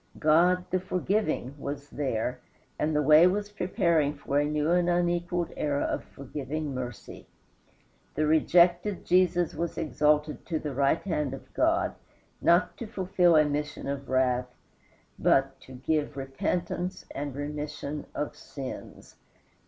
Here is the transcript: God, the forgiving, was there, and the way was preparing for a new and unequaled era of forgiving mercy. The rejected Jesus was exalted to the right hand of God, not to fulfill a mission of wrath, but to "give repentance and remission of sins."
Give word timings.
God, 0.17 0.65
the 0.71 0.79
forgiving, 0.79 1.53
was 1.59 1.91
there, 1.91 2.39
and 2.79 2.95
the 2.95 3.03
way 3.03 3.27
was 3.27 3.51
preparing 3.51 4.15
for 4.15 4.39
a 4.39 4.45
new 4.45 4.71
and 4.71 4.89
unequaled 4.89 5.51
era 5.55 5.83
of 5.83 6.03
forgiving 6.03 6.73
mercy. 6.73 7.27
The 8.15 8.25
rejected 8.25 9.05
Jesus 9.05 9.53
was 9.53 9.77
exalted 9.77 10.43
to 10.47 10.57
the 10.57 10.73
right 10.73 11.03
hand 11.03 11.35
of 11.35 11.53
God, 11.53 11.93
not 12.41 12.77
to 12.77 12.87
fulfill 12.87 13.35
a 13.35 13.45
mission 13.45 13.87
of 13.87 14.09
wrath, 14.09 14.47
but 15.19 15.59
to 15.61 15.73
"give 15.73 16.17
repentance 16.17 17.05
and 17.13 17.35
remission 17.35 18.07
of 18.15 18.35
sins." 18.35 19.17